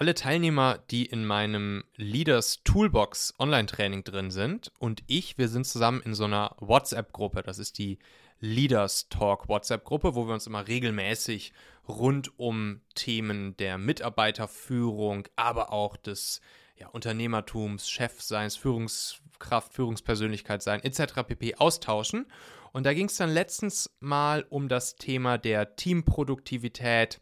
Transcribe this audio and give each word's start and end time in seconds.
alle 0.00 0.14
Teilnehmer, 0.14 0.78
die 0.90 1.04
in 1.04 1.26
meinem 1.26 1.84
Leaders 1.96 2.62
Toolbox 2.64 3.34
Online-Training 3.38 4.02
drin 4.02 4.30
sind 4.30 4.72
und 4.78 5.02
ich, 5.06 5.36
wir 5.36 5.46
sind 5.48 5.66
zusammen 5.66 6.00
in 6.00 6.14
so 6.14 6.24
einer 6.24 6.56
WhatsApp-Gruppe. 6.58 7.42
Das 7.42 7.58
ist 7.58 7.76
die 7.76 7.98
Leaders 8.40 9.10
Talk 9.10 9.50
WhatsApp-Gruppe, 9.50 10.14
wo 10.14 10.26
wir 10.26 10.32
uns 10.32 10.46
immer 10.46 10.66
regelmäßig 10.66 11.52
rund 11.86 12.38
um 12.38 12.80
Themen 12.94 13.58
der 13.58 13.76
Mitarbeiterführung, 13.76 15.28
aber 15.36 15.70
auch 15.70 15.98
des 15.98 16.40
ja, 16.78 16.88
Unternehmertums, 16.88 17.90
Chefseins, 17.90 18.56
Führungskraft, 18.56 19.74
Führungspersönlichkeit 19.74 20.62
sein, 20.62 20.82
etc. 20.82 21.24
pp. 21.26 21.56
austauschen. 21.56 22.24
Und 22.72 22.86
da 22.86 22.94
ging 22.94 23.08
es 23.08 23.18
dann 23.18 23.28
letztens 23.28 23.90
mal 24.00 24.46
um 24.48 24.68
das 24.70 24.96
Thema 24.96 25.36
der 25.36 25.76
Teamproduktivität 25.76 27.20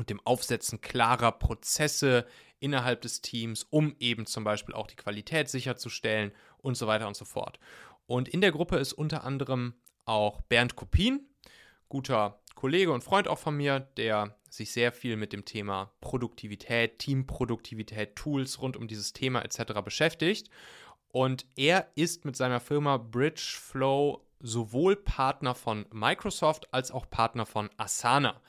und 0.00 0.08
dem 0.08 0.20
Aufsetzen 0.24 0.80
klarer 0.80 1.30
Prozesse 1.30 2.26
innerhalb 2.58 3.02
des 3.02 3.20
Teams, 3.20 3.66
um 3.68 3.94
eben 3.98 4.24
zum 4.24 4.44
Beispiel 4.44 4.74
auch 4.74 4.86
die 4.86 4.96
Qualität 4.96 5.50
sicherzustellen 5.50 6.32
und 6.56 6.74
so 6.78 6.86
weiter 6.86 7.06
und 7.06 7.18
so 7.18 7.26
fort. 7.26 7.60
Und 8.06 8.26
in 8.26 8.40
der 8.40 8.50
Gruppe 8.50 8.78
ist 8.78 8.94
unter 8.94 9.24
anderem 9.24 9.74
auch 10.06 10.40
Bernd 10.40 10.74
Kopin, 10.74 11.28
guter 11.90 12.40
Kollege 12.54 12.92
und 12.92 13.04
Freund 13.04 13.28
auch 13.28 13.38
von 13.38 13.54
mir, 13.54 13.80
der 13.98 14.34
sich 14.48 14.72
sehr 14.72 14.90
viel 14.90 15.18
mit 15.18 15.34
dem 15.34 15.44
Thema 15.44 15.92
Produktivität, 16.00 16.98
Teamproduktivität, 16.98 18.16
Tools 18.16 18.62
rund 18.62 18.78
um 18.78 18.88
dieses 18.88 19.12
Thema 19.12 19.42
etc. 19.42 19.82
beschäftigt. 19.84 20.48
Und 21.08 21.44
er 21.56 21.88
ist 21.94 22.24
mit 22.24 22.36
seiner 22.36 22.60
Firma 22.60 22.96
Bridgeflow 22.96 24.24
sowohl 24.38 24.96
Partner 24.96 25.54
von 25.54 25.84
Microsoft 25.92 26.72
als 26.72 26.90
auch 26.90 27.10
Partner 27.10 27.44
von 27.44 27.68
Asana. 27.76 28.40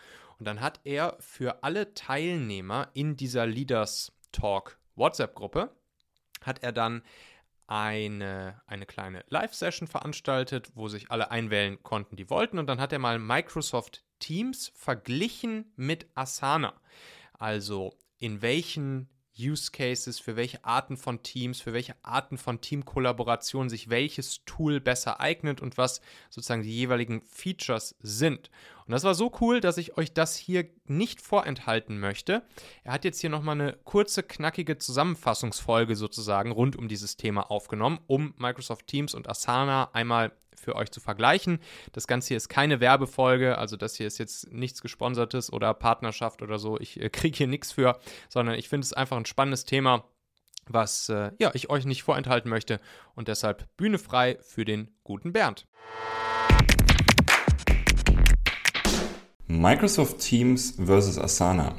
Und 0.41 0.45
dann 0.45 0.61
hat 0.61 0.79
er 0.85 1.17
für 1.19 1.63
alle 1.63 1.93
Teilnehmer 1.93 2.89
in 2.95 3.15
dieser 3.15 3.45
Leaders 3.45 4.11
Talk 4.31 4.79
WhatsApp-Gruppe, 4.95 5.69
hat 6.43 6.63
er 6.63 6.71
dann 6.71 7.03
eine, 7.67 8.59
eine 8.65 8.87
kleine 8.87 9.23
Live-Session 9.29 9.87
veranstaltet, 9.87 10.71
wo 10.73 10.87
sich 10.87 11.11
alle 11.11 11.29
einwählen 11.29 11.83
konnten, 11.83 12.15
die 12.15 12.31
wollten. 12.31 12.57
Und 12.57 12.65
dann 12.65 12.81
hat 12.81 12.91
er 12.91 12.97
mal 12.97 13.19
Microsoft 13.19 14.03
Teams 14.17 14.71
verglichen 14.73 15.73
mit 15.75 16.07
Asana. 16.15 16.73
Also 17.33 17.95
in 18.17 18.41
welchen 18.41 19.09
Use 19.39 19.71
Cases, 19.71 20.19
für 20.19 20.35
welche 20.35 20.63
Arten 20.65 20.97
von 20.97 21.23
Teams, 21.23 21.61
für 21.61 21.73
welche 21.73 21.95
Arten 22.03 22.37
von 22.37 22.61
Teamkollaboration 22.61 23.69
sich 23.69 23.89
welches 23.89 24.43
Tool 24.45 24.79
besser 24.79 25.19
eignet 25.19 25.61
und 25.61 25.77
was 25.77 26.01
sozusagen 26.29 26.63
die 26.63 26.75
jeweiligen 26.75 27.21
Features 27.21 27.95
sind. 28.01 28.49
Und 28.85 28.91
das 28.91 29.03
war 29.03 29.15
so 29.15 29.31
cool, 29.39 29.61
dass 29.61 29.77
ich 29.77 29.97
euch 29.97 30.13
das 30.13 30.35
hier 30.35 30.67
nicht 30.85 31.21
vorenthalten 31.21 31.99
möchte. 31.99 32.43
Er 32.83 32.93
hat 32.93 33.05
jetzt 33.05 33.21
hier 33.21 33.29
nochmal 33.29 33.59
eine 33.59 33.77
kurze, 33.83 34.23
knackige 34.23 34.77
Zusammenfassungsfolge 34.77 35.95
sozusagen 35.95 36.51
rund 36.51 36.75
um 36.75 36.87
dieses 36.87 37.15
Thema 37.15 37.49
aufgenommen, 37.49 37.99
um 38.07 38.33
Microsoft 38.37 38.87
Teams 38.87 39.13
und 39.13 39.29
Asana 39.29 39.91
einmal 39.93 40.33
für 40.61 40.75
euch 40.75 40.91
zu 40.91 40.99
vergleichen. 40.99 41.59
Das 41.91 42.07
Ganze 42.07 42.29
hier 42.29 42.37
ist 42.37 42.47
keine 42.47 42.79
Werbefolge, 42.79 43.57
also 43.57 43.75
das 43.75 43.95
hier 43.95 44.07
ist 44.07 44.17
jetzt 44.17 44.51
nichts 44.51 44.81
Gesponsertes 44.81 45.51
oder 45.51 45.73
Partnerschaft 45.73 46.41
oder 46.41 46.59
so. 46.59 46.79
Ich 46.79 47.01
äh, 47.01 47.09
kriege 47.11 47.37
hier 47.37 47.47
nichts 47.47 47.71
für, 47.71 47.99
sondern 48.29 48.55
ich 48.55 48.69
finde 48.69 48.85
es 48.85 48.93
einfach 48.93 49.17
ein 49.17 49.25
spannendes 49.25 49.65
Thema, 49.65 50.05
was 50.67 51.09
äh, 51.09 51.31
ja, 51.39 51.51
ich 51.53 51.69
euch 51.69 51.85
nicht 51.85 52.03
vorenthalten 52.03 52.49
möchte. 52.49 52.79
Und 53.15 53.27
deshalb 53.27 53.67
Bühne 53.77 53.97
frei 53.97 54.37
für 54.41 54.63
den 54.63 54.89
guten 55.03 55.33
Bernd. 55.33 55.67
Microsoft 59.47 60.19
Teams 60.19 60.75
versus 60.77 61.17
Asana. 61.17 61.75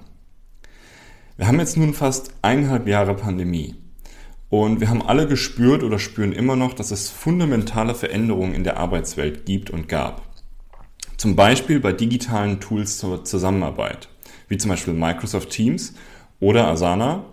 Wir 1.36 1.46
haben 1.46 1.58
jetzt 1.58 1.76
nun 1.76 1.94
fast 1.94 2.34
eineinhalb 2.42 2.86
Jahre 2.86 3.14
Pandemie. 3.14 3.81
Und 4.52 4.80
wir 4.80 4.90
haben 4.90 5.00
alle 5.00 5.26
gespürt 5.26 5.82
oder 5.82 5.98
spüren 5.98 6.32
immer 6.32 6.56
noch, 6.56 6.74
dass 6.74 6.90
es 6.90 7.08
fundamentale 7.08 7.94
Veränderungen 7.94 8.52
in 8.52 8.64
der 8.64 8.76
Arbeitswelt 8.76 9.46
gibt 9.46 9.70
und 9.70 9.88
gab. 9.88 10.20
Zum 11.16 11.36
Beispiel 11.36 11.80
bei 11.80 11.94
digitalen 11.94 12.60
Tools 12.60 12.98
zur 12.98 13.24
Zusammenarbeit, 13.24 14.10
wie 14.48 14.58
zum 14.58 14.68
Beispiel 14.68 14.92
Microsoft 14.92 15.48
Teams 15.48 15.94
oder 16.38 16.68
Asana, 16.68 17.24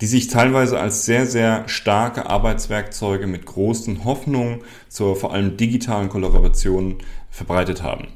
die 0.00 0.06
sich 0.06 0.28
teilweise 0.28 0.78
als 0.78 1.04
sehr, 1.04 1.26
sehr 1.26 1.68
starke 1.68 2.30
Arbeitswerkzeuge 2.30 3.26
mit 3.26 3.44
großen 3.44 4.04
Hoffnungen 4.04 4.60
zur 4.88 5.16
vor 5.16 5.32
allem 5.32 5.56
digitalen 5.56 6.08
Kollaboration 6.08 6.98
verbreitet 7.28 7.82
haben. 7.82 8.06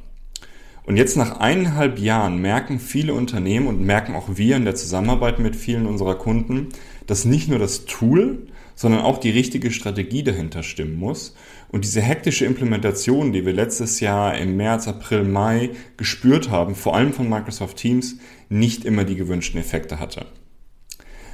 Und 0.91 0.97
jetzt 0.97 1.17
nach 1.17 1.39
eineinhalb 1.39 2.01
Jahren 2.01 2.39
merken 2.39 2.81
viele 2.81 3.15
Unternehmen 3.15 3.69
und 3.69 3.81
merken 3.81 4.17
auch 4.17 4.27
wir 4.35 4.57
in 4.57 4.65
der 4.65 4.75
Zusammenarbeit 4.75 5.39
mit 5.39 5.55
vielen 5.55 5.87
unserer 5.87 6.17
Kunden, 6.17 6.71
dass 7.07 7.25
nicht 7.25 7.49
nur 7.49 7.61
das 7.61 7.85
Tool, 7.85 8.49
sondern 8.75 9.03
auch 9.03 9.19
die 9.19 9.31
richtige 9.31 9.71
Strategie 9.71 10.25
dahinter 10.25 10.65
stimmen 10.65 10.97
muss. 10.97 11.37
Und 11.69 11.85
diese 11.85 12.01
hektische 12.01 12.45
Implementation, 12.45 13.33
die 13.33 13.47
wir 13.47 13.53
letztes 13.53 14.01
Jahr 14.01 14.37
im 14.37 14.57
März, 14.57 14.89
April, 14.89 15.23
Mai 15.23 15.71
gespürt 15.97 16.51
haben, 16.51 16.75
vor 16.75 16.97
allem 16.97 17.13
von 17.13 17.29
Microsoft 17.29 17.77
Teams, 17.77 18.17
nicht 18.49 18.85
immer 18.85 19.05
die 19.05 19.15
gewünschten 19.15 19.61
Effekte 19.61 20.01
hatte. 20.01 20.27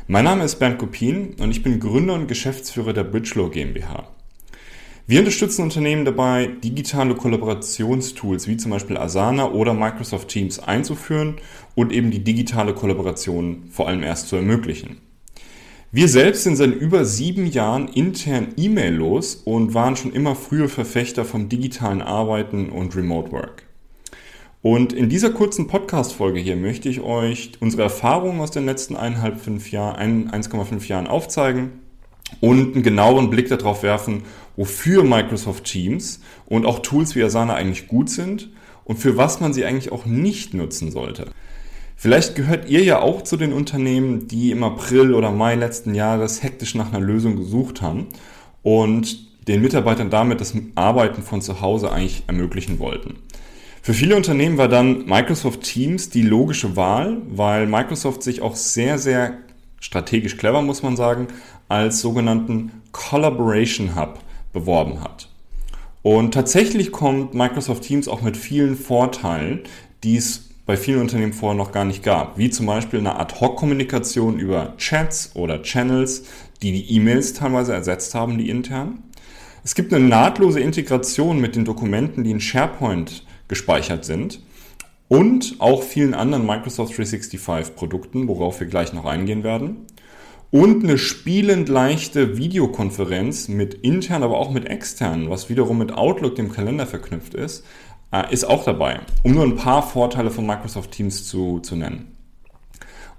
Mein 0.06 0.26
Name 0.26 0.44
ist 0.44 0.56
Bernd 0.56 0.76
Kopien 0.76 1.32
und 1.40 1.50
ich 1.50 1.62
bin 1.62 1.80
Gründer 1.80 2.12
und 2.12 2.28
Geschäftsführer 2.28 2.92
der 2.92 3.04
Bridgelaw 3.04 3.48
GmbH. 3.48 4.15
Wir 5.08 5.20
unterstützen 5.20 5.62
Unternehmen 5.62 6.04
dabei, 6.04 6.48
digitale 6.64 7.14
Kollaborationstools 7.14 8.48
wie 8.48 8.56
zum 8.56 8.72
Beispiel 8.72 8.96
Asana 8.96 9.52
oder 9.52 9.72
Microsoft 9.72 10.26
Teams 10.26 10.58
einzuführen 10.58 11.36
und 11.76 11.92
eben 11.92 12.10
die 12.10 12.24
digitale 12.24 12.74
Kollaboration 12.74 13.68
vor 13.70 13.86
allem 13.86 14.02
erst 14.02 14.26
zu 14.26 14.34
ermöglichen. 14.34 14.96
Wir 15.92 16.08
selbst 16.08 16.42
sind 16.42 16.56
seit 16.56 16.74
über 16.74 17.04
sieben 17.04 17.46
Jahren 17.46 17.86
intern 17.86 18.48
E-Mail-los 18.56 19.36
und 19.44 19.74
waren 19.74 19.94
schon 19.94 20.12
immer 20.12 20.34
frühe 20.34 20.68
Verfechter 20.68 21.24
vom 21.24 21.48
digitalen 21.48 22.02
Arbeiten 22.02 22.70
und 22.70 22.96
Remote 22.96 23.30
Work. 23.30 23.62
Und 24.60 24.92
in 24.92 25.08
dieser 25.08 25.30
kurzen 25.30 25.68
Podcast-Folge 25.68 26.40
hier 26.40 26.56
möchte 26.56 26.88
ich 26.88 27.00
euch 27.00 27.52
unsere 27.60 27.84
Erfahrungen 27.84 28.40
aus 28.40 28.50
den 28.50 28.66
letzten 28.66 28.96
1,5 28.96 29.70
Jahren, 29.70 30.32
1,5 30.32 30.88
Jahren 30.88 31.06
aufzeigen 31.06 31.85
und 32.40 32.74
einen 32.74 32.82
genaueren 32.82 33.30
Blick 33.30 33.48
darauf 33.48 33.82
werfen, 33.82 34.22
wofür 34.56 35.04
Microsoft 35.04 35.64
Teams 35.64 36.20
und 36.46 36.66
auch 36.66 36.80
Tools 36.80 37.14
wie 37.14 37.22
Asana 37.22 37.54
eigentlich 37.54 37.88
gut 37.88 38.10
sind 38.10 38.50
und 38.84 38.98
für 38.98 39.16
was 39.16 39.40
man 39.40 39.52
sie 39.52 39.64
eigentlich 39.64 39.92
auch 39.92 40.06
nicht 40.06 40.54
nutzen 40.54 40.90
sollte. 40.90 41.30
Vielleicht 41.98 42.34
gehört 42.34 42.68
ihr 42.68 42.84
ja 42.84 43.00
auch 43.00 43.22
zu 43.22 43.36
den 43.36 43.52
Unternehmen, 43.52 44.28
die 44.28 44.50
im 44.50 44.62
April 44.62 45.14
oder 45.14 45.30
Mai 45.30 45.54
letzten 45.54 45.94
Jahres 45.94 46.42
hektisch 46.42 46.74
nach 46.74 46.92
einer 46.92 47.04
Lösung 47.04 47.36
gesucht 47.36 47.80
haben 47.80 48.08
und 48.62 49.26
den 49.48 49.62
Mitarbeitern 49.62 50.10
damit 50.10 50.40
das 50.40 50.54
Arbeiten 50.74 51.22
von 51.22 51.40
zu 51.40 51.60
Hause 51.60 51.90
eigentlich 51.90 52.24
ermöglichen 52.26 52.78
wollten. 52.78 53.14
Für 53.80 53.94
viele 53.94 54.16
Unternehmen 54.16 54.58
war 54.58 54.68
dann 54.68 55.06
Microsoft 55.06 55.62
Teams 55.62 56.10
die 56.10 56.22
logische 56.22 56.76
Wahl, 56.76 57.18
weil 57.28 57.66
Microsoft 57.66 58.22
sich 58.22 58.42
auch 58.42 58.56
sehr, 58.56 58.98
sehr 58.98 59.38
strategisch 59.80 60.36
clever, 60.36 60.60
muss 60.62 60.82
man 60.82 60.96
sagen, 60.96 61.28
als 61.68 62.00
sogenannten 62.00 62.82
Collaboration 62.92 63.96
Hub 63.96 64.20
beworben 64.52 65.02
hat. 65.02 65.28
Und 66.02 66.32
tatsächlich 66.32 66.92
kommt 66.92 67.34
Microsoft 67.34 67.82
Teams 67.82 68.06
auch 68.08 68.22
mit 68.22 68.36
vielen 68.36 68.76
Vorteilen, 68.76 69.60
die 70.04 70.16
es 70.16 70.50
bei 70.64 70.76
vielen 70.76 71.00
Unternehmen 71.00 71.32
vorher 71.32 71.56
noch 71.56 71.72
gar 71.72 71.84
nicht 71.84 72.02
gab, 72.02 72.38
wie 72.38 72.50
zum 72.50 72.66
Beispiel 72.66 72.98
eine 72.98 73.18
Ad-Hoc-Kommunikation 73.18 74.38
über 74.38 74.76
Chats 74.78 75.30
oder 75.34 75.62
Channels, 75.62 76.24
die 76.62 76.72
die 76.72 76.96
E-Mails 76.96 77.34
teilweise 77.34 77.72
ersetzt 77.72 78.14
haben, 78.14 78.38
die 78.38 78.50
intern. 78.50 79.02
Es 79.64 79.74
gibt 79.74 79.92
eine 79.92 80.04
nahtlose 80.04 80.60
Integration 80.60 81.40
mit 81.40 81.56
den 81.56 81.64
Dokumenten, 81.64 82.24
die 82.24 82.30
in 82.30 82.40
SharePoint 82.40 83.24
gespeichert 83.48 84.04
sind 84.04 84.40
und 85.08 85.56
auch 85.58 85.82
vielen 85.82 86.14
anderen 86.14 86.46
Microsoft 86.46 86.96
365 86.96 87.76
Produkten, 87.76 88.28
worauf 88.28 88.60
wir 88.60 88.66
gleich 88.66 88.92
noch 88.92 89.04
eingehen 89.04 89.44
werden. 89.44 89.86
Und 90.50 90.84
eine 90.84 90.96
spielend 90.96 91.68
leichte 91.68 92.36
Videokonferenz 92.36 93.48
mit 93.48 93.74
intern, 93.74 94.22
aber 94.22 94.38
auch 94.38 94.50
mit 94.50 94.66
externen, 94.66 95.28
was 95.28 95.48
wiederum 95.48 95.78
mit 95.78 95.92
Outlook, 95.92 96.36
dem 96.36 96.52
Kalender 96.52 96.86
verknüpft 96.86 97.34
ist, 97.34 97.64
äh, 98.12 98.32
ist 98.32 98.44
auch 98.44 98.64
dabei, 98.64 99.00
um 99.24 99.32
nur 99.32 99.44
ein 99.44 99.56
paar 99.56 99.82
Vorteile 99.82 100.30
von 100.30 100.46
Microsoft 100.46 100.92
Teams 100.92 101.26
zu, 101.26 101.60
zu 101.60 101.76
nennen. 101.76 102.16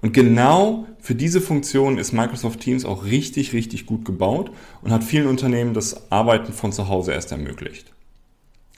Und 0.00 0.12
genau 0.12 0.86
für 1.00 1.14
diese 1.14 1.40
Funktion 1.40 1.98
ist 1.98 2.12
Microsoft 2.12 2.60
Teams 2.60 2.84
auch 2.84 3.04
richtig, 3.04 3.52
richtig 3.52 3.86
gut 3.86 4.04
gebaut 4.04 4.50
und 4.82 4.92
hat 4.92 5.04
vielen 5.04 5.26
Unternehmen 5.26 5.74
das 5.74 6.10
Arbeiten 6.10 6.52
von 6.52 6.72
zu 6.72 6.88
Hause 6.88 7.12
erst 7.12 7.32
ermöglicht. 7.32 7.92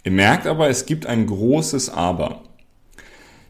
Ihr 0.02 0.12
merkt 0.12 0.46
aber, 0.46 0.68
es 0.68 0.86
gibt 0.86 1.06
ein 1.06 1.26
großes 1.26 1.90
Aber. 1.90 2.42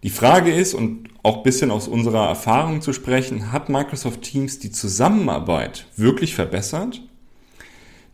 Die 0.03 0.11
Frage 0.11 0.53
ist, 0.53 0.75
und 0.75 1.10
auch 1.23 1.39
ein 1.39 1.43
bisschen 1.43 1.71
aus 1.71 1.89
unserer 1.89 2.29
Erfahrung 2.29 2.81
zu 2.81 2.93
sprechen, 2.93 3.53
hat 3.53 3.69
Microsoft 3.69 4.23
Teams 4.23 4.59
die 4.59 4.71
Zusammenarbeit 4.71 5.87
wirklich 5.97 6.35
verbessert? 6.35 7.03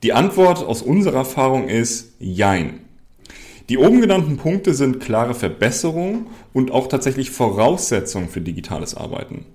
Die 0.03 0.12
Antwort 0.12 0.64
aus 0.64 0.82
unserer 0.82 1.19
Erfahrung 1.19 1.69
ist 1.69 2.14
Jein. 2.19 2.81
Die 3.69 3.79
oben 3.79 4.00
genannten 4.00 4.37
Punkte 4.37 4.75
sind 4.75 5.00
klare 5.00 5.35
Verbesserungen 5.35 6.29
und 6.53 6.70
auch 6.70 6.87
tatsächlich 6.87 7.31
Voraussetzungen 7.31 8.29
für 8.29 8.41
digitales 8.41 8.94
Arbeiten. 8.94 9.47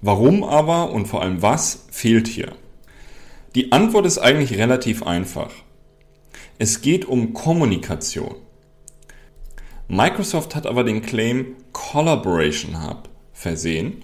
Warum 0.00 0.42
aber 0.42 0.90
und 0.90 1.06
vor 1.06 1.22
allem 1.22 1.42
was 1.42 1.86
fehlt 1.90 2.26
hier? 2.26 2.52
Die 3.54 3.70
Antwort 3.70 4.06
ist 4.06 4.18
eigentlich 4.18 4.58
relativ 4.58 5.04
einfach. 5.04 5.50
Es 6.58 6.80
geht 6.80 7.04
um 7.04 7.34
Kommunikation. 7.34 8.34
Microsoft 9.94 10.54
hat 10.54 10.66
aber 10.66 10.84
den 10.84 11.02
Claim 11.02 11.48
Collaboration 11.72 12.82
Hub 12.82 13.10
versehen, 13.34 13.98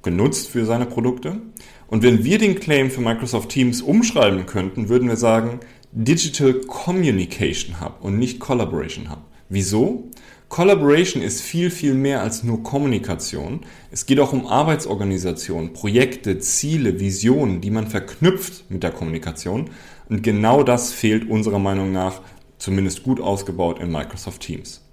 genutzt 0.00 0.48
für 0.48 0.64
seine 0.64 0.86
Produkte. 0.86 1.42
Und 1.86 2.02
wenn 2.02 2.24
wir 2.24 2.38
den 2.38 2.58
Claim 2.58 2.90
für 2.90 3.02
Microsoft 3.02 3.50
Teams 3.50 3.82
umschreiben 3.82 4.46
könnten, 4.46 4.88
würden 4.88 5.06
wir 5.06 5.18
sagen 5.18 5.60
Digital 5.92 6.54
Communication 6.54 7.78
Hub 7.78 7.98
und 8.00 8.18
nicht 8.18 8.40
Collaboration 8.40 9.10
Hub. 9.10 9.18
Wieso? 9.50 10.08
Collaboration 10.48 11.22
ist 11.22 11.42
viel, 11.42 11.70
viel 11.70 11.92
mehr 11.92 12.22
als 12.22 12.42
nur 12.42 12.62
Kommunikation. 12.62 13.66
Es 13.90 14.06
geht 14.06 14.20
auch 14.20 14.32
um 14.32 14.46
Arbeitsorganisation, 14.46 15.74
Projekte, 15.74 16.38
Ziele, 16.38 17.00
Visionen, 17.00 17.60
die 17.60 17.70
man 17.70 17.88
verknüpft 17.88 18.70
mit 18.70 18.82
der 18.82 18.92
Kommunikation. 18.92 19.68
Und 20.08 20.22
genau 20.22 20.62
das 20.62 20.90
fehlt 20.90 21.28
unserer 21.28 21.58
Meinung 21.58 21.92
nach 21.92 22.22
zumindest 22.56 23.02
gut 23.02 23.20
ausgebaut 23.20 23.78
in 23.78 23.92
Microsoft 23.92 24.40
Teams. 24.40 24.87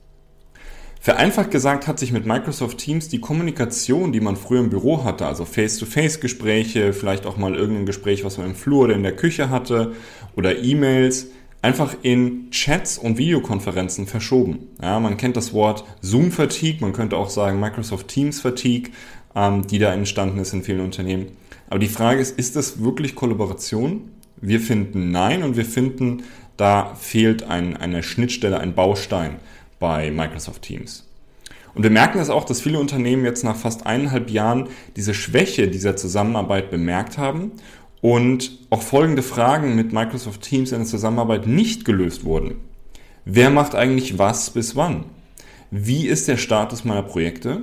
Vereinfacht 1.06 1.52
gesagt 1.52 1.86
hat 1.86 2.00
sich 2.00 2.12
mit 2.12 2.26
Microsoft 2.26 2.80
Teams 2.80 3.10
die 3.10 3.20
Kommunikation, 3.20 4.12
die 4.12 4.22
man 4.22 4.36
früher 4.36 4.62
im 4.62 4.72
Büro 4.72 5.04
hatte, 5.04 5.28
also 5.28 5.46
Face-to-Face-Gespräche, 5.46 6.94
vielleicht 6.94 7.28
auch 7.28 7.38
mal 7.38 7.54
irgendein 7.54 7.86
Gespräch, 7.86 8.26
was 8.26 8.40
man 8.40 8.48
im 8.48 8.56
Flur 8.56 8.86
oder 8.86 8.96
in 8.96 9.04
der 9.04 9.16
Küche 9.16 9.52
hatte, 9.52 9.94
oder 10.36 10.58
E-Mails, 10.58 11.28
einfach 11.62 11.96
in 12.02 12.50
Chats 12.50 12.98
und 12.98 13.20
Videokonferenzen 13.20 14.08
verschoben. 14.08 14.70
Ja, 14.82 15.00
man 15.00 15.16
kennt 15.18 15.38
das 15.38 15.54
Wort 15.54 15.84
Zoom-Fatigue, 16.02 16.82
man 16.82 16.92
könnte 16.92 17.18
auch 17.18 17.30
sagen 17.30 17.60
Microsoft 17.60 18.08
Teams-Fatigue, 18.08 18.90
ähm, 19.36 19.68
die 19.68 19.78
da 19.78 19.94
entstanden 19.94 20.40
ist 20.40 20.54
in 20.54 20.64
vielen 20.64 20.82
Unternehmen. 20.82 21.28
Aber 21.70 21.78
die 21.78 21.88
Frage 21.88 22.20
ist, 22.20 22.40
ist 22.40 22.56
das 22.56 22.84
wirklich 22.84 23.14
Kollaboration? 23.14 24.10
Wir 24.38 24.60
finden 24.60 25.12
nein 25.12 25.44
und 25.44 25.56
wir 25.56 25.66
finden, 25.66 26.24
da 26.58 26.96
fehlt 26.96 27.44
ein, 27.44 27.78
eine 27.78 28.02
Schnittstelle, 28.02 28.60
ein 28.60 28.74
Baustein 28.74 29.36
bei 29.86 30.10
Microsoft 30.10 30.64
Teams. 30.64 31.06
Und 31.76 31.84
wir 31.84 31.92
merken 31.92 32.18
es 32.18 32.26
das 32.26 32.36
auch, 32.36 32.44
dass 32.44 32.60
viele 32.60 32.80
Unternehmen 32.80 33.24
jetzt 33.24 33.44
nach 33.44 33.56
fast 33.56 33.86
eineinhalb 33.86 34.32
Jahren 34.32 34.70
diese 34.96 35.14
Schwäche 35.14 35.68
dieser 35.68 35.96
Zusammenarbeit 35.96 36.72
bemerkt 36.72 37.20
haben 37.20 37.52
und 38.02 38.58
auch 38.72 38.82
folgende 38.82 39.22
Fragen 39.22 39.76
mit 39.76 39.94
Microsoft 39.94 40.42
Teams 40.42 40.72
in 40.72 40.80
der 40.80 40.88
Zusammenarbeit 40.88 41.46
nicht 41.46 41.86
gelöst 41.86 42.24
wurden. 42.24 42.56
Wer 43.26 43.52
macht 43.52 43.76
eigentlich 43.76 44.18
was 44.18 44.50
bis 44.50 44.76
wann? 44.76 45.06
Wie 45.70 46.08
ist 46.08 46.28
der 46.28 46.38
Status 46.38 46.84
meiner 46.84 47.04
Projekte? 47.04 47.62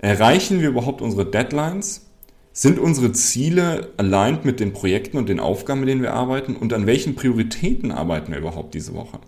Erreichen 0.00 0.60
wir 0.60 0.68
überhaupt 0.68 1.00
unsere 1.00 1.24
Deadlines? 1.24 2.04
Sind 2.52 2.78
unsere 2.78 3.12
Ziele 3.12 3.92
aligned 3.96 4.44
mit 4.44 4.60
den 4.60 4.74
Projekten 4.74 5.16
und 5.16 5.30
den 5.30 5.40
Aufgaben, 5.40 5.80
mit 5.80 5.88
denen 5.88 6.02
wir 6.02 6.12
arbeiten? 6.12 6.56
Und 6.56 6.74
an 6.74 6.86
welchen 6.86 7.14
Prioritäten 7.14 7.90
arbeiten 7.90 8.32
wir 8.32 8.38
überhaupt 8.38 8.74
diese 8.74 8.94
Woche? 8.94 9.18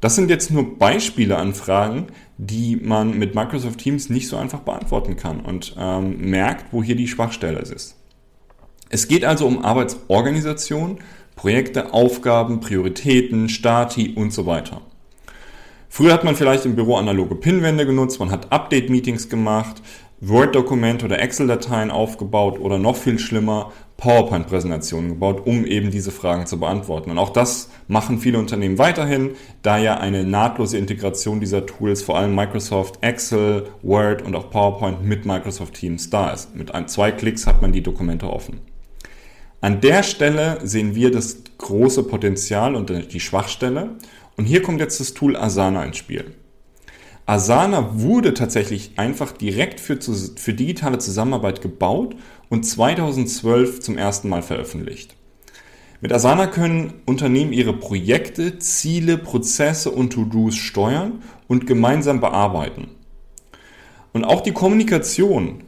Das 0.00 0.16
sind 0.16 0.30
jetzt 0.30 0.50
nur 0.50 0.78
Beispiele 0.78 1.36
an 1.36 1.52
Fragen, 1.52 2.06
die 2.38 2.76
man 2.76 3.18
mit 3.18 3.34
Microsoft 3.34 3.80
Teams 3.80 4.08
nicht 4.08 4.28
so 4.28 4.36
einfach 4.36 4.60
beantworten 4.60 5.16
kann 5.16 5.40
und 5.40 5.74
ähm, 5.78 6.18
merkt, 6.18 6.72
wo 6.72 6.82
hier 6.82 6.96
die 6.96 7.08
Schwachstelle 7.08 7.60
ist. 7.60 7.96
Es 8.88 9.08
geht 9.08 9.24
also 9.24 9.46
um 9.46 9.64
Arbeitsorganisation, 9.64 10.98
Projekte, 11.36 11.92
Aufgaben, 11.92 12.60
Prioritäten, 12.60 13.48
Stati 13.48 14.14
und 14.14 14.32
so 14.32 14.46
weiter. 14.46 14.80
Früher 15.88 16.12
hat 16.12 16.24
man 16.24 16.36
vielleicht 16.36 16.64
im 16.64 16.76
Büro 16.76 16.96
analoge 16.96 17.34
Pinwände 17.34 17.84
genutzt, 17.84 18.20
man 18.20 18.30
hat 18.30 18.52
Update-Meetings 18.52 19.28
gemacht, 19.28 19.82
Word-Dokumente 20.20 21.06
oder 21.06 21.20
Excel-Dateien 21.20 21.90
aufgebaut 21.90 22.58
oder 22.58 22.78
noch 22.78 22.96
viel 22.96 23.18
schlimmer, 23.18 23.72
PowerPoint-Präsentationen 24.00 25.10
gebaut, 25.10 25.46
um 25.46 25.64
eben 25.64 25.90
diese 25.90 26.10
Fragen 26.10 26.46
zu 26.46 26.58
beantworten. 26.58 27.10
Und 27.10 27.18
auch 27.18 27.30
das 27.30 27.70
machen 27.86 28.18
viele 28.18 28.38
Unternehmen 28.38 28.78
weiterhin, 28.78 29.32
da 29.62 29.78
ja 29.78 29.98
eine 29.98 30.24
nahtlose 30.24 30.76
Integration 30.78 31.38
dieser 31.38 31.66
Tools, 31.66 32.02
vor 32.02 32.18
allem 32.18 32.34
Microsoft 32.34 32.98
Excel, 33.02 33.68
Word 33.82 34.22
und 34.22 34.34
auch 34.34 34.50
PowerPoint 34.50 35.04
mit 35.04 35.24
Microsoft 35.26 35.74
Teams 35.74 36.10
da 36.10 36.30
ist. 36.30 36.56
Mit 36.56 36.74
ein, 36.74 36.88
zwei 36.88 37.12
Klicks 37.12 37.46
hat 37.46 37.62
man 37.62 37.72
die 37.72 37.82
Dokumente 37.82 38.28
offen. 38.28 38.60
An 39.60 39.80
der 39.80 40.02
Stelle 40.02 40.58
sehen 40.62 40.94
wir 40.94 41.12
das 41.12 41.36
große 41.58 42.02
Potenzial 42.04 42.74
und 42.74 43.12
die 43.12 43.20
Schwachstelle. 43.20 43.90
Und 44.36 44.46
hier 44.46 44.62
kommt 44.62 44.80
jetzt 44.80 45.00
das 45.00 45.12
Tool 45.12 45.36
Asana 45.36 45.84
ins 45.84 45.98
Spiel. 45.98 46.34
Asana 47.30 48.00
wurde 48.00 48.34
tatsächlich 48.34 48.94
einfach 48.96 49.30
direkt 49.30 49.78
für, 49.78 50.00
für 50.00 50.52
digitale 50.52 50.98
Zusammenarbeit 50.98 51.62
gebaut 51.62 52.16
und 52.48 52.66
2012 52.66 53.78
zum 53.78 53.96
ersten 53.96 54.28
Mal 54.28 54.42
veröffentlicht. 54.42 55.14
Mit 56.00 56.12
Asana 56.12 56.48
können 56.48 56.94
Unternehmen 57.06 57.52
ihre 57.52 57.72
Projekte, 57.72 58.58
Ziele, 58.58 59.16
Prozesse 59.16 59.92
und 59.92 60.12
To-Dos 60.12 60.56
steuern 60.56 61.22
und 61.46 61.68
gemeinsam 61.68 62.18
bearbeiten. 62.18 62.88
Und 64.12 64.24
auch 64.24 64.40
die 64.40 64.50
Kommunikation 64.50 65.62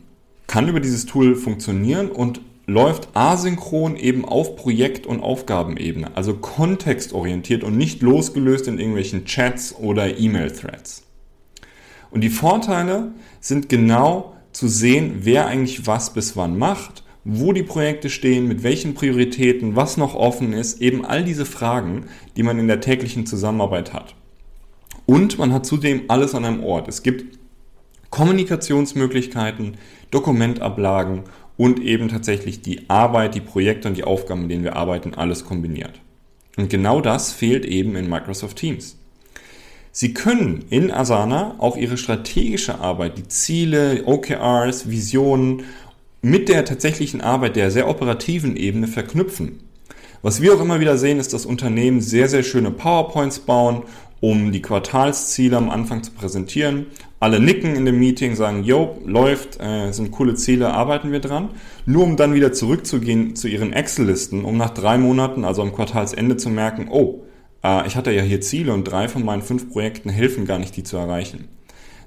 kann 0.49 0.67
über 0.67 0.81
dieses 0.81 1.07
Tool 1.07 1.37
funktionieren 1.37 2.11
und 2.11 2.41
läuft 2.67 3.11
asynchron 3.15 3.95
eben 3.95 4.25
auf 4.25 4.57
Projekt- 4.57 5.07
und 5.07 5.21
Aufgabenebene, 5.21 6.17
also 6.17 6.35
kontextorientiert 6.35 7.63
und 7.63 7.77
nicht 7.77 8.03
losgelöst 8.03 8.67
in 8.67 8.81
irgendwelchen 8.81 9.27
Chats 9.27 9.77
oder 9.77 10.19
E-Mail-Threads. 10.19 11.05
Und 12.13 12.21
die 12.21 12.31
Vorteile 12.31 13.13
sind 13.41 13.69
genau 13.69 14.37
zu 14.53 14.69
sehen, 14.69 15.21
wer 15.23 15.47
eigentlich 15.47 15.87
was 15.87 16.13
bis 16.13 16.37
wann 16.37 16.59
macht, 16.59 17.03
wo 17.25 17.53
die 17.53 17.63
Projekte 17.63 18.11
stehen, 18.11 18.47
mit 18.47 18.63
welchen 18.63 18.95
Prioritäten, 18.95 19.77
was 19.77 19.97
noch 19.97 20.15
offen 20.15 20.53
ist, 20.53 20.81
eben 20.81 21.05
all 21.05 21.25
diese 21.25 21.47
Fragen, 21.47 22.07
die 22.37 22.43
man 22.43 22.59
in 22.59 22.69
der 22.69 22.81
täglichen 22.81 23.27
Zusammenarbeit 23.27 23.95
hat. 23.95 24.15
Und 25.07 25.39
man 25.39 25.53
hat 25.53 25.65
zudem 25.65 26.03
alles 26.09 26.35
an 26.35 26.45
einem 26.45 26.63
Ort. 26.63 26.87
Es 26.87 27.03
gibt 27.03 27.39
Kommunikationsmöglichkeiten, 28.11 29.79
Dokumentablagen 30.11 31.23
und 31.57 31.81
eben 31.81 32.09
tatsächlich 32.09 32.61
die 32.61 32.91
Arbeit, 32.91 33.35
die 33.35 33.41
Projekte 33.41 33.89
und 33.89 33.97
die 33.97 34.05
Aufgaben, 34.05 34.43
mit 34.43 34.51
denen 34.51 34.65
wir 34.65 34.77
arbeiten, 34.77 35.15
alles 35.15 35.45
kombiniert. 35.45 36.01
Und 36.59 36.69
genau 36.69 37.01
das 37.01 37.33
fehlt 37.33 37.65
eben 37.65 37.97
in 37.97 38.11
Microsoft 38.11 38.59
Teams. 38.59 38.99
Sie 39.93 40.15
können 40.15 40.65
in 40.71 40.91
Asana 40.91 41.55
auch 41.59 41.77
Ihre 41.77 41.97
strategische 41.97 42.81
Arbeit, 42.81 43.19
die 43.19 43.29
Ziele, 43.29 44.03
OKRs, 44.07 44.89
Visionen 44.89 45.65
mit 46.23 46.49
der 46.49 46.65
tatsächlichen 46.65 47.21
Arbeit 47.21 47.57
der 47.57 47.71
sehr 47.71 47.89
operativen 47.89 48.57
Ebene 48.57 48.89
verknüpfen. 48.89 49.61
Was 50.23 50.41
wir 50.41 50.55
auch 50.55 50.61
immer 50.61 50.81
wieder 50.81 50.99
sehen, 50.99 51.19
ist, 51.19 51.33
dass 51.33 51.47
Unternehmen 51.47 52.01
sehr, 52.01 52.29
sehr 52.29 52.43
schöne 52.43 52.71
PowerPoints 52.71 53.41
bauen, 53.41 53.83
um 54.21 54.53
die 54.53 54.63
Quartalsziele 54.63 55.57
am 55.57 55.69
Anfang 55.69 56.03
zu 56.03 56.13
präsentieren 56.13 56.87
alle 57.23 57.39
nicken 57.39 57.77
in 57.77 57.85
dem 57.85 58.01
Meeting, 58.01 58.35
sagen, 58.35 58.65
yo, 58.65 58.99
läuft, 59.07 59.61
äh, 59.61 59.93
sind 59.93 60.11
coole 60.11 60.35
Ziele, 60.35 60.73
arbeiten 60.73 61.13
wir 61.13 61.21
dran. 61.21 61.51
Nur 61.87 62.03
um 62.03 62.17
dann 62.17 62.35
wieder 62.35 62.53
zurückzugehen 62.53 63.37
zu 63.37 63.47
ihren 63.47 63.73
Excel-Listen, 63.73 64.45
um 64.45 64.57
nach 64.57 64.71
drei 64.71 64.99
Monaten, 64.99 65.45
also 65.45 65.63
am 65.63 65.73
Quartalsende 65.73 66.37
zu 66.37 66.51
merken, 66.51 66.89
oh, 66.91 67.23
äh, 67.63 67.87
ich 67.87 67.97
hatte 67.97 68.13
ja 68.13 68.23
hier 68.23 68.41
Ziele 68.41 68.73
und 68.73 68.85
drei 68.85 69.09
von 69.09 69.25
meinen 69.25 69.43
fünf 69.43 69.71
Projekten 69.71 70.09
helfen 70.09 70.47
gar 70.47 70.59
nicht, 70.59 70.77
die 70.77 70.83
zu 70.83 70.97
erreichen. 70.97 71.49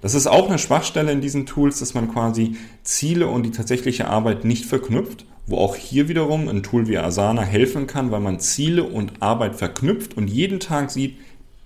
Das 0.01 0.13
ist 0.13 0.27
auch 0.27 0.47
eine 0.47 0.59
Schwachstelle 0.59 1.11
in 1.11 1.21
diesen 1.21 1.45
Tools, 1.45 1.79
dass 1.79 1.93
man 1.93 2.11
quasi 2.11 2.57
Ziele 2.83 3.27
und 3.27 3.43
die 3.43 3.51
tatsächliche 3.51 4.07
Arbeit 4.07 4.45
nicht 4.45 4.65
verknüpft, 4.65 5.25
wo 5.47 5.57
auch 5.57 5.75
hier 5.75 6.07
wiederum 6.07 6.47
ein 6.47 6.63
Tool 6.63 6.87
wie 6.87 6.97
Asana 6.97 7.41
helfen 7.41 7.87
kann, 7.87 8.11
weil 8.11 8.19
man 8.19 8.39
Ziele 8.39 8.83
und 8.83 9.21
Arbeit 9.21 9.55
verknüpft 9.55 10.15
und 10.15 10.27
jeden 10.27 10.59
Tag 10.59 10.91
sieht, 10.91 11.17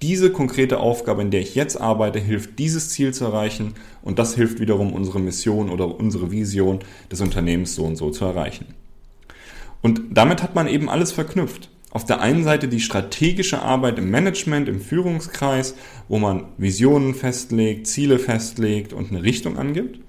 diese 0.02 0.32
konkrete 0.32 0.80
Aufgabe, 0.80 1.22
in 1.22 1.32
der 1.32 1.42
ich 1.42 1.56
jetzt 1.56 1.80
arbeite, 1.80 2.20
hilft, 2.20 2.58
dieses 2.58 2.90
Ziel 2.90 3.14
zu 3.14 3.26
erreichen 3.26 3.74
und 4.02 4.18
das 4.18 4.36
hilft 4.36 4.62
wiederum, 4.62 4.94
unsere 4.94 5.20
Mission 5.20 5.70
oder 5.70 6.00
unsere 6.00 6.32
Vision 6.32 6.80
des 7.12 7.20
Unternehmens 7.20 7.76
so 7.76 7.84
und 7.84 7.98
so 7.98 8.10
zu 8.10 8.24
erreichen. 8.24 8.68
Und 9.82 10.02
damit 10.12 10.42
hat 10.42 10.56
man 10.56 10.68
eben 10.68 10.90
alles 10.90 11.12
verknüpft. 11.12 11.70
Auf 11.92 12.06
der 12.06 12.22
einen 12.22 12.44
Seite 12.44 12.68
die 12.68 12.80
strategische 12.80 13.62
Arbeit 13.62 13.98
im 13.98 14.12
Management, 14.12 14.70
im 14.70 14.80
Führungskreis, 14.80 15.76
wo 16.08 16.20
man 16.20 16.46
Visionen 16.58 17.16
festlegt, 17.16 17.88
Ziele 17.88 18.20
festlegt 18.20 18.94
und 18.94 19.12
eine 19.12 19.24
Richtung 19.24 19.58
angibt 19.58 20.00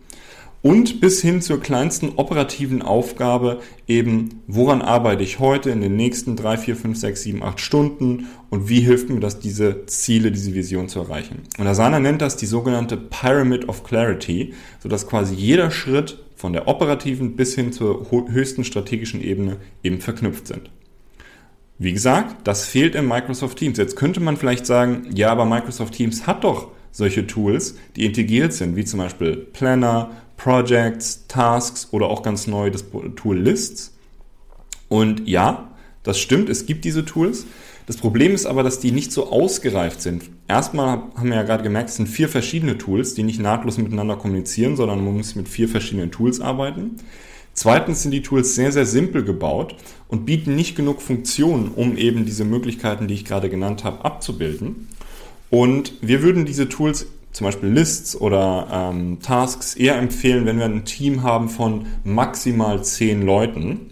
und 0.63 1.01
bis 1.01 1.23
hin 1.23 1.41
zur 1.41 1.61
kleinsten 1.61 2.11
operativen 2.17 2.83
Aufgabe 2.83 3.61
eben, 3.87 4.43
woran 4.47 4.83
arbeite 4.83 5.23
ich 5.23 5.39
heute 5.39 5.71
in 5.71 5.81
den 5.81 5.97
nächsten 5.97 6.37
drei, 6.37 6.59
vier, 6.59 6.77
fünf, 6.77 6.99
sechs, 6.99 7.23
sieben, 7.23 7.43
acht 7.43 7.61
Stunden 7.61 8.27
und 8.51 8.69
wie 8.69 8.81
hilft 8.81 9.09
mir 9.09 9.21
das, 9.21 9.41
diese 9.41 9.87
Ziele, 9.87 10.31
diese 10.31 10.55
Vision 10.55 10.89
zu 10.89 11.01
erreichen. 11.01 11.43
Und 11.59 11.67
Asana 11.67 11.99
nennt 11.99 12.21
das 12.21 12.37
die 12.37 12.47
sogenannte 12.47 12.97
Pyramid 12.97 13.69
of 13.69 13.85
Clarity, 13.85 14.53
sodass 14.83 15.07
quasi 15.07 15.35
jeder 15.35 15.71
Schritt 15.71 16.19
von 16.37 16.53
der 16.53 16.69
operativen 16.69 17.37
bis 17.37 17.55
hin 17.55 17.73
zur 17.73 18.07
höchsten 18.11 18.65
strategischen 18.65 19.23
Ebene 19.23 19.57
eben 19.83 20.01
verknüpft 20.01 20.47
sind. 20.47 20.71
Wie 21.83 21.95
gesagt, 21.95 22.47
das 22.47 22.67
fehlt 22.67 22.95
in 22.95 23.09
Microsoft 23.09 23.57
Teams. 23.57 23.79
Jetzt 23.79 23.97
könnte 23.97 24.21
man 24.21 24.37
vielleicht 24.37 24.67
sagen, 24.67 25.07
ja, 25.15 25.33
aber 25.33 25.47
Microsoft 25.47 25.95
Teams 25.95 26.27
hat 26.27 26.45
doch 26.45 26.69
solche 26.93 27.27
Tools, 27.27 27.75
die 27.97 28.05
integriert 28.05 28.53
sind, 28.53 28.77
wie 28.77 28.85
zum 28.85 29.01
Beispiel 29.01 29.35
Planner, 29.35 30.11
Projects, 30.37 31.27
Tasks 31.27 31.89
oder 31.91 32.09
auch 32.09 32.23
ganz 32.23 32.47
neu 32.47 32.69
das 32.69 32.85
Tool 33.17 33.39
Lists. 33.39 33.97
Und 34.91 35.27
ja, 35.27 35.71
das 36.03 36.19
stimmt, 36.19 36.51
es 36.51 36.67
gibt 36.67 36.85
diese 36.85 37.07
Tools. 37.07 37.47
Das 37.87 37.97
Problem 37.97 38.35
ist 38.35 38.45
aber, 38.45 38.63
dass 38.63 38.81
die 38.81 38.93
nicht 38.93 39.11
so 39.11 39.33
ausgereift 39.33 40.03
sind. 40.03 40.25
Erstmal 40.49 41.05
haben 41.17 41.31
wir 41.31 41.37
ja 41.37 41.45
gerade 41.45 41.63
gemerkt, 41.63 41.89
es 41.89 41.97
sind 41.97 42.11
vier 42.11 42.29
verschiedene 42.29 42.77
Tools, 42.77 43.15
die 43.15 43.23
nicht 43.23 43.41
nahtlos 43.41 43.79
miteinander 43.79 44.17
kommunizieren, 44.17 44.77
sondern 44.77 45.03
man 45.03 45.17
muss 45.17 45.35
mit 45.35 45.49
vier 45.49 45.69
verschiedenen 45.71 46.11
Tools 46.11 46.43
arbeiten. 46.43 46.97
Zweitens 47.63 48.01
sind 48.01 48.13
die 48.13 48.23
Tools 48.23 48.55
sehr, 48.55 48.73
sehr 48.73 48.87
simpel 48.87 49.23
gebaut 49.23 49.77
und 50.09 50.25
bieten 50.25 50.57
nicht 50.57 50.77
genug 50.77 51.03
Funktionen, 51.03 51.73
um 51.77 51.99
eben 51.99 52.25
diese 52.25 52.47
Möglichkeiten, 52.47 53.07
die 53.07 53.13
ich 53.13 53.27
gerade 53.27 53.51
genannt 53.51 53.85
habe, 53.85 54.03
abzubilden. 54.03 54.89
Und 55.51 55.93
wir 56.01 56.23
würden 56.23 56.47
diese 56.47 56.71
Tools, 56.71 57.05
zum 57.33 57.45
Beispiel 57.45 57.69
Lists 57.69 58.19
oder 58.19 58.67
ähm, 58.73 59.19
Tasks, 59.21 59.75
eher 59.75 59.99
empfehlen, 59.99 60.47
wenn 60.47 60.57
wir 60.57 60.65
ein 60.65 60.87
Team 60.87 61.23
haben 61.23 61.51
von 61.51 61.85
maximal 62.03 62.83
zehn 62.83 63.21
Leuten. 63.27 63.91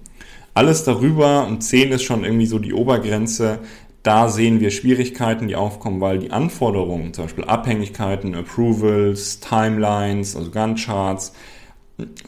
Alles 0.54 0.84
darüber 0.84 1.46
und 1.46 1.60
zehn 1.60 1.92
ist 1.92 2.04
schon 2.04 2.24
irgendwie 2.24 2.46
so 2.46 2.58
die 2.58 2.72
Obergrenze. 2.72 3.58
Da 4.02 4.30
sehen 4.30 4.60
wir 4.60 4.70
Schwierigkeiten, 4.70 5.46
die 5.46 5.56
aufkommen, 5.56 6.00
weil 6.00 6.20
die 6.20 6.30
Anforderungen, 6.30 7.12
zum 7.12 7.24
Beispiel 7.24 7.44
Abhängigkeiten, 7.44 8.34
Approvals, 8.34 9.40
Timelines, 9.40 10.36
also 10.36 10.50
Gantt-Charts, 10.50 11.34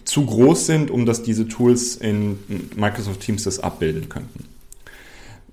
zu 0.05 0.27
groß 0.27 0.67
sind, 0.67 0.91
um 0.91 1.07
dass 1.07 1.23
diese 1.23 1.47
Tools 1.47 1.97
in 1.97 2.39
Microsoft 2.77 3.21
Teams 3.21 3.45
das 3.45 3.61
abbilden 3.61 4.09
könnten. 4.09 4.45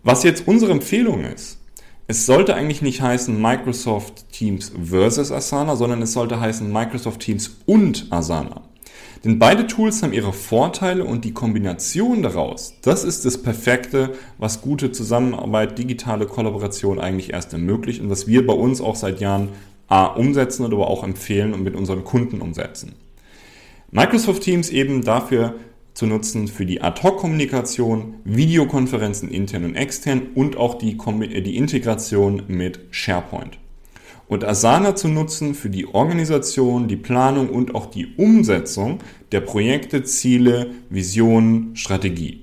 Was 0.03 0.24
jetzt 0.24 0.47
unsere 0.47 0.71
Empfehlung 0.71 1.24
ist, 1.24 1.59
es 2.07 2.25
sollte 2.25 2.55
eigentlich 2.55 2.81
nicht 2.81 3.01
heißen 3.01 3.39
Microsoft 3.39 4.31
Teams 4.31 4.71
versus 4.81 5.31
Asana, 5.31 5.75
sondern 5.75 6.01
es 6.01 6.13
sollte 6.13 6.39
heißen 6.39 6.71
Microsoft 6.71 7.19
Teams 7.19 7.57
und 7.65 8.07
Asana. 8.09 8.62
Denn 9.25 9.39
beide 9.39 9.67
Tools 9.67 10.01
haben 10.01 10.13
ihre 10.13 10.31
Vorteile 10.31 11.03
und 11.03 11.25
die 11.25 11.33
Kombination 11.33 12.24
daraus, 12.24 12.75
das 12.81 13.03
ist 13.03 13.25
das 13.25 13.41
Perfekte, 13.41 14.13
was 14.38 14.62
gute 14.62 14.91
Zusammenarbeit, 14.91 15.77
digitale 15.77 16.27
Kollaboration 16.27 17.00
eigentlich 17.00 17.33
erst 17.33 17.51
ermöglicht 17.51 18.00
und 18.00 18.09
was 18.09 18.27
wir 18.27 18.47
bei 18.47 18.53
uns 18.53 18.79
auch 18.79 18.95
seit 18.95 19.19
Jahren 19.19 19.50
A 19.89 20.05
umsetzen 20.05 20.65
oder 20.65 20.75
aber 20.75 20.88
auch 20.88 21.03
empfehlen 21.03 21.53
und 21.53 21.63
mit 21.63 21.75
unseren 21.75 22.03
Kunden 22.03 22.41
umsetzen. 22.41 22.93
Microsoft 23.91 24.44
Teams 24.44 24.70
eben 24.70 25.01
dafür 25.01 25.56
zu 25.94 26.08
nutzen 26.08 26.50
für 26.50 26.65
die 26.65 26.82
Ad-Hoc-Kommunikation, 26.82 28.15
Videokonferenzen 28.25 29.32
intern 29.32 29.63
und 29.63 29.75
extern 29.75 30.24
und 30.36 30.58
auch 30.58 30.77
die, 30.77 30.98
die 30.98 31.56
Integration 31.56 32.44
mit 32.50 32.82
SharePoint. 32.91 33.58
Und 34.27 34.44
Asana 34.44 34.96
zu 34.96 35.08
nutzen 35.08 35.56
für 35.56 35.70
die 35.70 35.88
Organisation, 35.88 36.89
die 36.89 36.98
Planung 36.98 37.50
und 37.50 37.75
auch 37.75 37.86
die 37.86 38.08
Umsetzung 38.17 39.00
der 39.32 39.39
Projekte, 39.39 40.03
Ziele, 40.03 40.72
Visionen, 40.89 41.74
Strategie. 41.77 42.41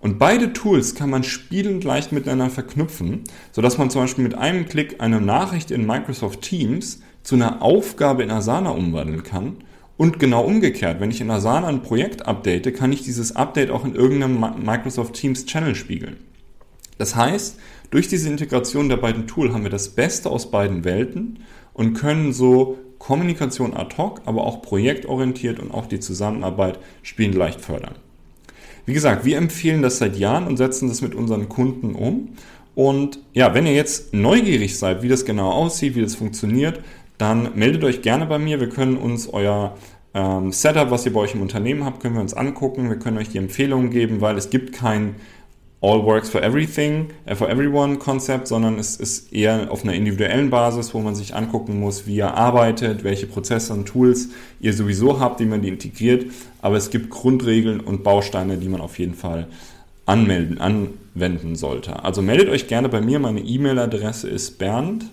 Und 0.00 0.18
beide 0.18 0.52
Tools 0.52 0.96
kann 0.96 1.10
man 1.10 1.22
spielend 1.22 1.84
leicht 1.84 2.10
miteinander 2.10 2.50
verknüpfen, 2.50 3.22
sodass 3.52 3.78
man 3.78 3.88
zum 3.88 4.02
Beispiel 4.02 4.24
mit 4.24 4.34
einem 4.34 4.66
Klick 4.66 5.00
eine 5.00 5.20
Nachricht 5.20 5.70
in 5.70 5.86
Microsoft 5.86 6.42
Teams 6.42 7.02
zu 7.22 7.36
einer 7.36 7.62
Aufgabe 7.62 8.24
in 8.24 8.32
Asana 8.32 8.70
umwandeln 8.70 9.22
kann 9.22 9.58
und 9.96 10.18
genau 10.18 10.44
umgekehrt, 10.44 11.00
wenn 11.00 11.10
ich 11.10 11.20
in 11.20 11.30
Asana 11.30 11.68
ein 11.68 11.82
Projekt 11.82 12.26
update, 12.26 12.74
kann 12.74 12.92
ich 12.92 13.02
dieses 13.02 13.34
Update 13.34 13.70
auch 13.70 13.84
in 13.84 13.94
irgendeinem 13.94 14.64
Microsoft 14.64 15.14
Teams 15.14 15.46
Channel 15.46 15.74
spiegeln. 15.74 16.16
Das 16.98 17.16
heißt, 17.16 17.58
durch 17.90 18.08
diese 18.08 18.28
Integration 18.28 18.88
der 18.88 18.96
beiden 18.96 19.26
Tools 19.26 19.52
haben 19.52 19.62
wir 19.62 19.70
das 19.70 19.90
Beste 19.90 20.30
aus 20.30 20.50
beiden 20.50 20.84
Welten 20.84 21.40
und 21.72 21.94
können 21.94 22.32
so 22.32 22.78
Kommunikation 22.98 23.74
ad 23.74 23.96
hoc, 23.96 24.22
aber 24.24 24.44
auch 24.44 24.62
projektorientiert 24.62 25.60
und 25.60 25.70
auch 25.72 25.86
die 25.86 26.00
Zusammenarbeit 26.00 26.78
spielend 27.02 27.34
leicht 27.34 27.60
fördern. 27.60 27.94
Wie 28.86 28.94
gesagt, 28.94 29.24
wir 29.24 29.36
empfehlen 29.36 29.82
das 29.82 29.98
seit 29.98 30.16
Jahren 30.16 30.46
und 30.46 30.56
setzen 30.56 30.88
das 30.88 31.02
mit 31.02 31.14
unseren 31.14 31.48
Kunden 31.48 31.94
um. 31.94 32.30
Und 32.74 33.20
ja, 33.32 33.52
wenn 33.54 33.66
ihr 33.66 33.74
jetzt 33.74 34.14
neugierig 34.14 34.78
seid, 34.78 35.02
wie 35.02 35.08
das 35.08 35.24
genau 35.24 35.50
aussieht, 35.50 35.96
wie 35.96 36.02
das 36.02 36.14
funktioniert, 36.14 36.80
dann 37.18 37.50
meldet 37.54 37.84
euch 37.84 38.02
gerne 38.02 38.26
bei 38.26 38.38
mir. 38.38 38.60
Wir 38.60 38.68
können 38.68 38.96
uns 38.96 39.28
euer 39.28 39.76
ähm, 40.14 40.52
Setup, 40.52 40.90
was 40.90 41.04
ihr 41.04 41.12
bei 41.12 41.20
euch 41.20 41.34
im 41.34 41.42
Unternehmen 41.42 41.84
habt, 41.84 42.00
können 42.00 42.14
wir 42.14 42.22
uns 42.22 42.34
angucken. 42.34 42.88
Wir 42.88 42.98
können 42.98 43.18
euch 43.18 43.28
die 43.28 43.38
Empfehlungen 43.38 43.90
geben, 43.90 44.20
weil 44.20 44.38
es 44.38 44.50
gibt 44.50 44.72
kein 44.72 45.16
All 45.82 46.02
Works 46.04 46.30
for 46.30 46.42
Everything, 46.42 47.08
äh, 47.26 47.34
for 47.34 47.50
Everyone 47.50 47.98
Konzept, 47.98 48.48
sondern 48.48 48.78
es 48.78 48.96
ist 48.96 49.32
eher 49.32 49.70
auf 49.70 49.84
einer 49.84 49.92
individuellen 49.92 50.48
Basis, 50.48 50.94
wo 50.94 51.00
man 51.00 51.14
sich 51.14 51.34
angucken 51.34 51.78
muss, 51.78 52.06
wie 52.06 52.16
ihr 52.16 52.34
arbeitet, 52.34 53.04
welche 53.04 53.26
Prozesse 53.26 53.74
und 53.74 53.86
Tools 53.86 54.30
ihr 54.58 54.72
sowieso 54.72 55.20
habt, 55.20 55.40
wie 55.40 55.44
man 55.44 55.60
die 55.60 55.68
integriert. 55.68 56.26
Aber 56.62 56.76
es 56.76 56.90
gibt 56.90 57.10
Grundregeln 57.10 57.80
und 57.80 58.02
Bausteine, 58.02 58.56
die 58.56 58.68
man 58.68 58.80
auf 58.80 58.98
jeden 58.98 59.14
Fall 59.14 59.48
anmelden, 60.06 60.58
anwenden 60.60 61.56
sollte. 61.56 62.02
Also 62.04 62.22
meldet 62.22 62.48
euch 62.48 62.68
gerne 62.68 62.88
bei 62.88 63.02
mir. 63.02 63.18
Meine 63.18 63.40
E-Mail-Adresse 63.40 64.28
ist 64.28 64.58
bernd 64.58 65.04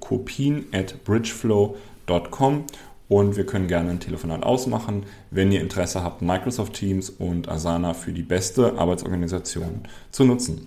kopien 0.00 0.66
at 0.72 1.04
bridgeflow.com 1.04 2.64
und 3.08 3.36
wir 3.36 3.46
können 3.46 3.68
gerne 3.68 3.90
ein 3.90 4.00
Telefonat 4.00 4.42
ausmachen, 4.42 5.04
wenn 5.30 5.52
ihr 5.52 5.60
Interesse 5.60 6.02
habt, 6.02 6.22
Microsoft 6.22 6.74
Teams 6.74 7.10
und 7.10 7.48
Asana 7.48 7.94
für 7.94 8.12
die 8.12 8.22
beste 8.22 8.78
Arbeitsorganisation 8.78 9.82
zu 10.10 10.24
nutzen. 10.24 10.66